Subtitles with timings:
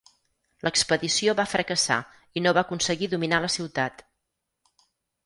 [0.67, 1.97] L'expedició va fracassar
[2.41, 4.03] i no va aconseguir dominar la ciutat.